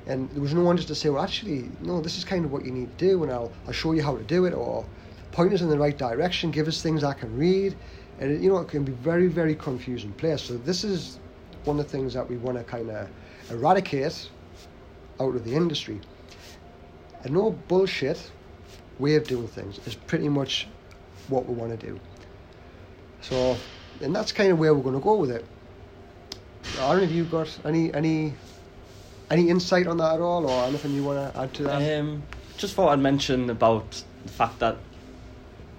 And 0.06 0.30
there 0.30 0.40
was 0.40 0.54
no 0.54 0.62
one 0.62 0.76
just 0.76 0.88
to 0.88 0.94
say, 0.94 1.08
well, 1.08 1.24
actually, 1.24 1.70
no, 1.80 2.00
this 2.00 2.16
is 2.16 2.24
kind 2.24 2.44
of 2.44 2.52
what 2.52 2.64
you 2.64 2.70
need 2.70 2.96
to 2.96 3.04
do, 3.04 3.24
and 3.24 3.32
I'll, 3.32 3.50
I'll 3.66 3.72
show 3.72 3.92
you 3.92 4.02
how 4.04 4.16
to 4.16 4.22
do 4.22 4.44
it, 4.44 4.54
or 4.54 4.86
point 5.32 5.52
us 5.52 5.60
in 5.60 5.70
the 5.70 5.78
right 5.78 5.98
direction, 5.98 6.52
give 6.52 6.68
us 6.68 6.80
things 6.80 7.02
I 7.02 7.14
can 7.14 7.36
read. 7.36 7.74
And, 8.20 8.42
you 8.42 8.50
know, 8.50 8.58
it 8.58 8.68
can 8.68 8.84
be 8.84 8.92
very, 8.92 9.26
very 9.26 9.56
confusing 9.56 10.12
place. 10.12 10.42
So 10.42 10.56
this 10.58 10.84
is 10.84 11.18
one 11.64 11.78
of 11.78 11.86
the 11.86 11.90
things 11.90 12.14
that 12.14 12.28
we 12.28 12.36
want 12.36 12.58
to 12.58 12.64
kind 12.64 12.90
of 12.90 13.08
eradicate 13.50 14.28
out 15.20 15.34
of 15.34 15.44
the 15.44 15.54
industry. 15.54 16.00
And 17.24 17.34
no 17.34 17.50
bullshit 17.68 18.30
way 18.98 19.16
of 19.16 19.26
doing 19.26 19.48
things 19.48 19.78
is 19.86 19.94
pretty 19.94 20.28
much 20.28 20.66
what 21.28 21.46
we 21.46 21.54
want 21.54 21.78
to 21.78 21.86
do. 21.86 22.00
So, 23.20 23.56
and 24.00 24.14
that's 24.14 24.32
kind 24.32 24.50
of 24.50 24.58
where 24.58 24.74
we're 24.74 24.82
going 24.82 24.96
to 24.96 25.00
go 25.00 25.14
with 25.14 25.30
it. 25.30 25.44
Aaron, 26.80 27.00
have 27.00 27.12
you've 27.12 27.30
got 27.30 27.58
any 27.64 27.92
any 27.92 28.34
any 29.30 29.48
insight 29.48 29.86
on 29.86 29.96
that 29.98 30.14
at 30.14 30.20
all, 30.20 30.48
or 30.48 30.64
anything 30.64 30.94
you 30.94 31.04
want 31.04 31.32
to 31.32 31.40
add 31.40 31.54
to 31.54 31.62
that? 31.64 32.00
Um, 32.00 32.22
just 32.56 32.74
thought 32.74 32.90
I'd 32.90 33.00
mention 33.00 33.50
about 33.50 34.02
the 34.24 34.32
fact 34.32 34.58
that 34.60 34.76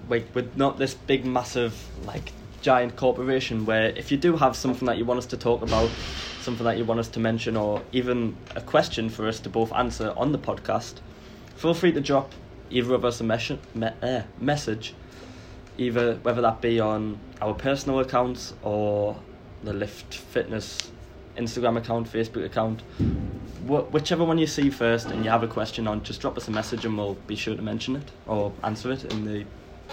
like 0.10 0.28
we're 0.34 0.48
not 0.56 0.78
this 0.78 0.94
big, 0.94 1.26
massive, 1.26 1.88
like 2.06 2.32
giant 2.64 2.96
corporation. 2.96 3.66
Where 3.66 3.90
if 3.90 4.12
you 4.12 4.18
do 4.18 4.38
have 4.38 4.56
something 4.56 4.88
that 4.88 4.98
you 4.98 5.06
want 5.06 5.20
us 5.20 5.28
to 5.28 5.38
talk 5.38 5.62
about, 5.62 5.92
something 6.42 6.64
that 6.64 6.78
you 6.78 6.86
want 6.86 7.00
us 7.00 7.10
to 7.10 7.20
mention, 7.20 7.56
or 7.56 7.84
even 7.92 8.36
a 8.56 8.62
question 8.62 9.10
for 9.10 9.28
us 9.28 9.40
to 9.42 9.50
both 9.50 9.72
answer 9.74 10.14
on 10.18 10.32
the 10.32 10.40
podcast, 10.40 10.96
feel 11.56 11.76
free 11.76 11.92
to 11.92 12.02
drop 12.02 12.34
either 12.72 12.96
of 12.96 13.06
us 13.06 13.22
a 13.22 13.24
mes- 13.24 13.52
me- 13.76 13.90
uh, 14.02 14.24
message, 14.40 14.96
either 15.78 16.16
whether 16.24 16.42
that 16.42 16.62
be 16.62 16.80
on 16.80 17.20
our 17.42 17.54
personal 17.54 18.00
accounts 18.00 18.54
or 18.64 19.20
the 19.64 19.74
Lift 19.74 20.16
Fitness 20.16 20.92
Instagram 21.38 21.78
account, 21.78 22.12
Facebook 22.12 22.46
account, 22.46 22.82
wh- 23.68 23.92
whichever 23.94 24.24
one 24.24 24.38
you 24.38 24.48
see 24.48 24.70
first, 24.70 25.08
and 25.08 25.24
you 25.24 25.30
have 25.30 25.44
a 25.44 25.48
question 25.48 25.88
on, 25.88 26.04
just 26.04 26.22
drop 26.22 26.38
us 26.38 26.48
a 26.48 26.52
message 26.52 26.86
and 26.86 26.98
we'll 26.98 27.16
be 27.28 27.36
sure 27.36 27.56
to 27.56 27.62
mention 27.62 27.96
it 27.96 28.12
or 28.28 28.54
answer 28.64 28.92
it 28.92 29.04
in 29.12 29.26
the 29.26 29.46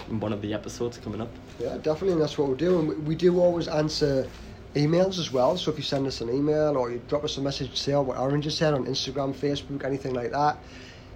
in 0.09 0.19
one 0.19 0.33
of 0.33 0.41
the 0.41 0.53
episodes 0.53 0.97
coming 0.97 1.21
up. 1.21 1.29
Yeah, 1.59 1.77
definitely, 1.77 2.13
and 2.13 2.21
that's 2.21 2.37
what 2.37 2.49
we're 2.49 2.55
doing. 2.55 2.87
We, 2.87 2.95
we 2.95 3.15
do 3.15 3.39
always 3.39 3.67
answer 3.67 4.27
emails 4.75 5.19
as 5.19 5.31
well. 5.31 5.57
So 5.57 5.71
if 5.71 5.77
you 5.77 5.83
send 5.83 6.07
us 6.07 6.21
an 6.21 6.29
email 6.29 6.77
or 6.77 6.91
you 6.91 7.01
drop 7.07 7.23
us 7.23 7.37
a 7.37 7.41
message, 7.41 7.77
say 7.77 7.93
what 7.95 8.17
Aaron's 8.17 8.45
has 8.45 8.57
said 8.57 8.73
on 8.73 8.85
Instagram, 8.85 9.33
Facebook, 9.33 9.83
anything 9.83 10.13
like 10.13 10.31
that. 10.31 10.57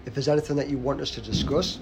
If 0.06 0.14
there's 0.14 0.28
anything 0.28 0.56
that 0.58 0.70
you 0.70 0.78
want 0.78 1.02
us 1.02 1.12
to 1.12 1.22
discuss, 1.22 1.80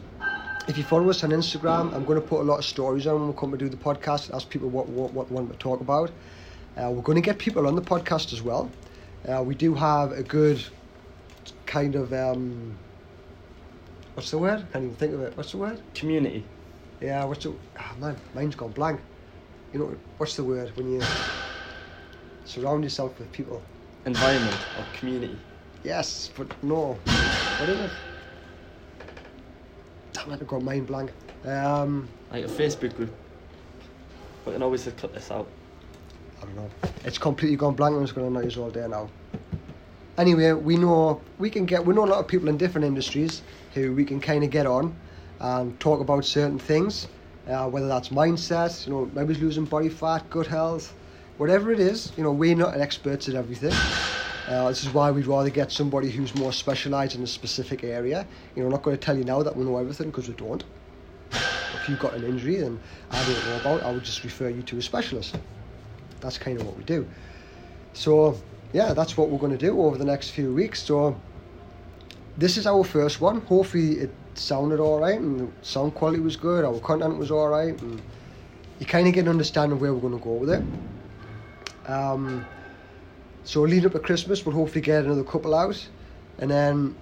if 0.68 0.78
you 0.78 0.84
follow 0.84 1.10
us 1.10 1.24
on 1.24 1.32
Instagram, 1.32 1.94
I'm 1.94 2.06
going 2.06 2.22
to 2.22 2.26
put 2.26 2.40
a 2.40 2.44
lot 2.44 2.58
of 2.60 2.66
stories 2.66 3.06
on 3.06 3.20
when 3.20 3.28
we 3.28 3.38
come 3.38 3.52
to 3.52 3.58
do 3.58 3.68
the 3.68 3.78
podcast 3.78 4.28
and 4.28 4.36
ask 4.36 4.50
people 4.50 4.70
what 4.70 4.88
what, 4.88 5.14
what 5.14 5.30
want 5.32 5.52
to 5.52 5.58
talk 5.58 5.82
about. 5.82 6.10
Uh, 6.78 6.90
we're 6.90 7.02
going 7.02 7.18
to 7.18 7.22
get 7.22 7.38
people 7.38 7.68
on 7.68 7.76
the 7.76 7.82
podcast 7.82 8.34
as 8.34 8.42
well. 8.42 8.72
Uh, 9.28 9.44
we 9.44 9.56
do 9.56 9.74
have 9.74 10.12
a 10.12 10.24
good 10.24 10.64
kind 11.66 11.96
of 11.96 12.14
um, 12.14 12.78
what's 14.14 14.32
the 14.32 14.38
word? 14.38 14.60
I 14.60 14.72
Can't 14.72 14.86
even 14.86 14.96
think 14.96 15.14
of 15.14 15.22
it. 15.22 15.36
What's 15.36 15.52
the 15.52 15.58
word? 15.58 15.82
Community. 15.94 16.46
Yeah, 17.04 17.26
what's 17.26 17.44
the 17.44 17.50
oh 17.50 17.96
man, 18.00 18.16
mine's 18.34 18.56
gone 18.56 18.72
blank. 18.72 19.02
You 19.74 19.80
know 19.80 19.96
what's 20.18 20.38
the 20.38 20.44
word 20.44 20.72
when 20.78 20.90
you 20.94 21.02
surround 22.46 22.86
yourself 22.86 23.20
with 23.20 23.30
people? 23.34 23.62
Environment 24.06 24.56
or 24.78 24.86
community. 24.94 25.38
Yes, 25.84 26.30
but 26.38 26.48
no. 26.64 26.98
What 27.58 27.70
is 27.70 27.80
it? 27.80 27.92
Damn 30.14 30.32
it, 30.32 30.42
I've 30.42 30.48
got 30.48 30.64
mind 30.64 30.88
blank. 30.88 31.12
Um, 31.46 32.08
Like 32.32 32.46
a 32.46 32.48
Facebook 32.48 32.96
group. 32.96 33.14
We 34.46 34.54
can 34.54 34.64
always 34.64 34.86
cut 34.86 35.14
this 35.14 35.30
out. 35.30 35.48
I 36.42 36.46
don't 36.46 36.56
know. 36.56 36.70
It's 37.04 37.18
completely 37.18 37.58
gone 37.58 37.74
blank. 37.74 37.96
I'm 37.98 38.04
just 38.04 38.16
going 38.16 38.34
to 38.34 38.42
noise 38.42 38.58
all 38.58 38.70
day 38.70 38.88
now. 38.88 39.10
Anyway, 40.18 40.54
we 40.54 40.78
know 40.78 41.22
we 41.38 41.50
can 41.50 41.66
get. 41.66 41.86
We 41.86 41.94
know 41.94 42.06
a 42.06 42.12
lot 42.14 42.20
of 42.20 42.30
people 42.30 42.48
in 42.48 42.58
different 42.58 42.86
industries 42.86 43.42
who 43.74 43.94
we 43.94 44.06
can 44.06 44.22
kind 44.22 44.46
of 44.46 44.52
get 44.52 44.66
on 44.66 44.96
and 45.40 45.80
talk 45.80 46.00
about 46.00 46.26
certain 46.26 46.60
things, 46.60 47.08
uh, 47.48 47.68
whether 47.70 47.88
that's 47.88 48.10
mindset, 48.10 48.86
you 48.86 48.94
know, 48.94 49.10
maybe 49.14 49.34
losing 49.36 49.66
body 49.66 49.90
fat, 49.90 50.30
gut 50.30 50.48
health, 50.48 50.94
whatever 51.38 51.72
it 51.72 51.80
is. 51.80 52.12
You 52.18 52.24
know, 52.24 52.32
we're 52.32 52.56
not 52.56 52.78
experts 52.80 53.28
at 53.30 53.36
everything. 53.36 53.74
Uh, 54.48 54.70
this 54.70 54.84
is 54.84 54.94
why 54.94 55.10
we'd 55.12 55.26
rather 55.26 55.50
get 55.50 55.72
somebody 55.72 56.10
who's 56.10 56.36
more 56.36 56.52
specialised 56.52 57.16
in 57.16 57.24
a 57.24 57.28
specific 57.28 57.84
area. 57.84 58.28
You 58.56 58.62
know, 58.62 58.68
I'm 58.68 58.74
not 58.74 58.84
going 58.84 58.98
to 58.98 59.02
tell 59.02 59.18
you 59.18 59.24
now 59.24 59.42
that 59.44 59.56
we 59.56 59.64
know 59.64 59.78
everything 59.78 60.08
because 60.08 60.28
we 60.28 60.34
don't. 60.36 60.64
If 61.32 61.90
you've 61.90 62.00
got 62.00 62.14
an 62.14 62.24
injury, 62.24 62.58
then 62.58 62.80
I 63.12 63.24
don't 63.24 63.46
know 63.46 63.56
about. 63.56 63.84
I 63.84 63.92
would 63.92 64.04
just 64.04 64.24
refer 64.24 64.50
you 64.50 64.62
to 64.64 64.78
a 64.78 64.82
specialist. 64.82 65.38
That's 66.22 66.38
kind 66.38 66.60
of 66.60 66.66
what 66.66 66.78
we 66.78 66.84
do. 66.84 67.08
So 67.94 68.38
yeah, 68.74 68.94
that's 68.94 69.18
what 69.18 69.30
we're 69.30 69.40
going 69.40 69.52
to 69.52 69.58
do 69.58 69.82
over 69.82 69.98
the 69.98 70.06
next 70.06 70.30
few 70.30 70.54
weeks. 70.54 70.82
So 70.84 71.20
this 72.38 72.58
is 72.58 72.66
our 72.66 72.84
first 72.84 73.22
one. 73.22 73.42
Hopefully 73.42 74.00
it 74.00 74.12
sounded 74.36 74.80
all 74.80 75.00
right 75.00 75.20
and 75.20 75.40
the 75.40 75.48
sound 75.62 75.94
quality 75.94 76.20
was 76.20 76.36
good. 76.36 76.66
Our 76.66 76.80
content 76.80 77.18
was 77.18 77.32
all 77.32 77.48
right, 77.50 77.80
and 77.82 78.02
you 78.80 78.86
kind 78.86 79.08
of 79.08 79.14
get 79.14 79.22
an 79.22 79.30
understanding 79.30 79.74
of 79.74 79.82
where 79.82 79.94
we're 79.94 80.02
going 80.02 80.18
to 80.18 80.24
go 80.24 80.34
with 80.34 80.50
it. 80.50 80.64
Um, 81.88 82.46
so 83.44 83.62
leading 83.62 83.86
up 83.86 83.92
to 83.94 84.00
Christmas, 84.00 84.46
we'll 84.46 84.56
hopefully 84.56 84.82
get 84.82 85.06
another 85.06 85.24
couple 85.24 85.54
out, 85.54 85.88
and 86.40 86.50
then 86.50 86.96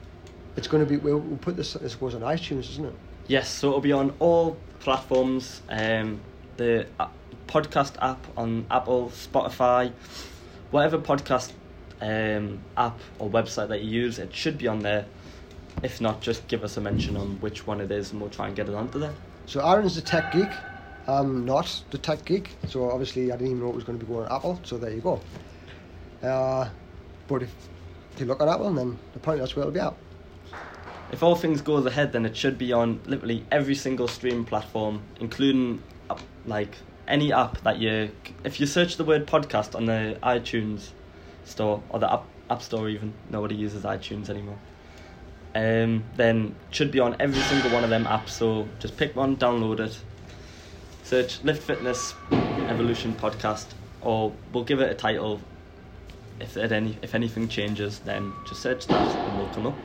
it's 0.57 0.67
going 0.67 0.83
to 0.83 0.89
be 0.89 0.97
we'll, 0.97 1.19
we'll 1.19 1.37
put 1.37 1.55
this 1.55 1.75
I 1.75 1.87
suppose 1.87 2.15
on 2.15 2.21
iTunes, 2.21 2.69
isn't 2.71 2.85
it? 2.85 2.95
Yes, 3.27 3.49
so 3.49 3.69
it'll 3.69 3.81
be 3.81 3.93
on 3.93 4.13
all 4.19 4.57
platforms. 4.79 5.61
Um, 5.69 6.19
the 6.57 6.87
uh, 6.99 7.07
podcast 7.47 7.93
app 8.01 8.25
on 8.35 8.65
Apple, 8.69 9.09
Spotify, 9.09 9.91
whatever 10.71 10.97
podcast 10.97 11.51
um, 12.01 12.59
app 12.75 12.99
or 13.19 13.29
website 13.29 13.69
that 13.69 13.81
you 13.83 14.01
use, 14.01 14.19
it 14.19 14.33
should 14.33 14.57
be 14.57 14.67
on 14.67 14.79
there. 14.79 15.05
If 15.83 15.99
not, 15.99 16.21
just 16.21 16.47
give 16.47 16.63
us 16.63 16.77
a 16.77 16.81
mention 16.81 17.17
on 17.17 17.39
which 17.41 17.65
one 17.65 17.81
it 17.81 17.91
is, 17.91 18.11
and 18.11 18.21
we'll 18.21 18.29
try 18.29 18.47
and 18.47 18.55
get 18.55 18.69
it 18.69 18.75
onto 18.75 18.99
there. 18.99 19.13
So 19.45 19.65
Aaron's 19.65 19.95
the 19.95 20.01
tech 20.01 20.31
geek. 20.31 20.49
I'm 21.07 21.45
not 21.45 21.83
the 21.89 21.97
tech 21.97 22.23
geek, 22.25 22.55
so 22.67 22.91
obviously 22.91 23.31
I 23.31 23.35
didn't 23.35 23.47
even 23.47 23.59
know 23.61 23.69
it 23.69 23.75
was 23.75 23.83
going 23.83 23.97
to 23.99 24.05
be 24.05 24.11
going 24.11 24.27
on 24.27 24.35
Apple. 24.35 24.59
So 24.63 24.77
there 24.77 24.91
you 24.91 25.01
go. 25.01 25.19
Uh, 26.21 26.69
but 27.27 27.41
if 27.41 27.53
you 28.19 28.25
look 28.27 28.41
at 28.41 28.47
Apple, 28.47 28.71
then 28.73 28.99
apparently 29.15 29.41
that's 29.41 29.55
where 29.55 29.63
it'll 29.63 29.73
be 29.73 29.79
at. 29.79 29.95
If 31.11 31.23
all 31.23 31.35
things 31.35 31.61
goes 31.61 31.85
ahead, 31.85 32.13
then 32.13 32.25
it 32.25 32.37
should 32.37 32.57
be 32.57 32.71
on 32.71 33.01
literally 33.05 33.45
every 33.51 33.75
single 33.75 34.07
stream 34.07 34.45
platform, 34.45 35.01
including 35.19 35.81
uh, 36.09 36.17
like 36.45 36.77
any 37.07 37.33
app 37.33 37.61
that 37.63 37.79
you. 37.79 38.11
If 38.43 38.59
you 38.59 38.65
search 38.65 38.97
the 38.97 39.03
word 39.03 39.27
podcast 39.27 39.75
on 39.75 39.85
the 39.87 40.17
iTunes 40.23 40.89
store 41.43 41.83
or 41.89 41.99
the 41.99 42.13
app 42.13 42.25
app 42.49 42.61
store, 42.61 42.87
even 42.89 43.13
nobody 43.29 43.55
uses 43.55 43.83
iTunes 43.83 44.29
anymore. 44.29 44.57
Um, 45.53 46.05
then 46.15 46.55
should 46.71 46.91
be 46.91 46.99
on 46.99 47.15
every 47.19 47.41
single 47.41 47.71
one 47.71 47.83
of 47.83 47.89
them 47.89 48.05
apps. 48.05 48.29
So 48.29 48.67
just 48.79 48.95
pick 48.97 49.15
one, 49.15 49.35
download 49.35 49.79
it, 49.79 49.99
search 51.03 51.43
Lift 51.43 51.63
Fitness 51.63 52.13
Evolution 52.69 53.13
Podcast, 53.13 53.65
or 54.01 54.33
we'll 54.53 54.63
give 54.63 54.79
it 54.79 54.89
a 54.89 54.95
title. 54.95 55.41
If 56.39 56.57
any 56.57 56.97
if 57.01 57.13
anything 57.13 57.47
changes, 57.49 57.99
then 57.99 58.33
just 58.47 58.61
search 58.61 58.87
that 58.87 59.27
and 59.27 59.37
we'll 59.37 59.47
come 59.49 59.67
up. 59.67 59.75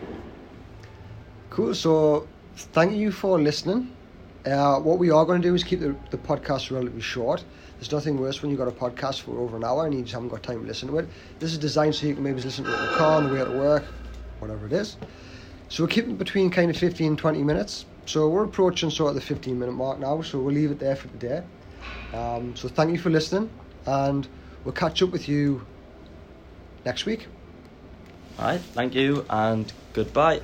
Cool. 1.50 1.74
So 1.74 2.28
thank 2.54 2.92
you 2.94 3.10
for 3.10 3.40
listening. 3.40 3.90
Uh, 4.46 4.78
what 4.78 4.98
we 4.98 5.10
are 5.10 5.24
going 5.24 5.42
to 5.42 5.48
do 5.48 5.54
is 5.54 5.64
keep 5.64 5.80
the, 5.80 5.96
the 6.10 6.16
podcast 6.16 6.70
relatively 6.70 7.00
short. 7.00 7.44
There's 7.78 7.90
nothing 7.90 8.18
worse 8.18 8.40
when 8.40 8.50
you've 8.50 8.58
got 8.58 8.68
a 8.68 8.70
podcast 8.70 9.22
for 9.22 9.38
over 9.40 9.56
an 9.56 9.64
hour 9.64 9.84
and 9.84 9.94
you 9.94 10.02
just 10.02 10.14
haven't 10.14 10.28
got 10.28 10.42
time 10.42 10.60
to 10.60 10.66
listen 10.66 10.88
to 10.88 10.98
it. 10.98 11.08
This 11.40 11.50
is 11.52 11.58
designed 11.58 11.96
so 11.96 12.06
you 12.06 12.14
can 12.14 12.22
maybe 12.22 12.40
listen 12.40 12.64
to 12.64 12.72
it 12.72 12.78
in 12.78 12.86
the 12.86 12.96
car, 12.96 13.16
on 13.16 13.28
the 13.28 13.34
way 13.34 13.44
to 13.44 13.50
work, 13.50 13.84
whatever 14.38 14.66
it 14.66 14.72
is. 14.72 14.96
So 15.68 15.84
we're 15.84 15.88
keeping 15.88 16.16
between 16.16 16.50
kind 16.50 16.70
of 16.70 16.76
15 16.76 17.06
and 17.06 17.18
20 17.18 17.42
minutes. 17.42 17.86
So 18.06 18.28
we're 18.28 18.44
approaching 18.44 18.90
sort 18.90 19.10
of 19.10 19.14
the 19.16 19.20
15 19.20 19.58
minute 19.58 19.72
mark 19.72 19.98
now, 19.98 20.22
so 20.22 20.38
we'll 20.38 20.54
leave 20.54 20.70
it 20.70 20.78
there 20.78 20.94
for 20.96 21.08
today. 21.08 21.42
Um, 22.12 22.54
so 22.56 22.68
thank 22.68 22.92
you 22.92 22.98
for 22.98 23.10
listening, 23.10 23.50
and 23.84 24.28
we'll 24.64 24.74
catch 24.74 25.02
up 25.02 25.10
with 25.10 25.28
you 25.28 25.66
next 26.84 27.04
week. 27.04 27.26
Alright, 28.38 28.60
thank 28.60 28.94
you 28.94 29.26
and 29.28 29.72
goodbye. 29.92 30.40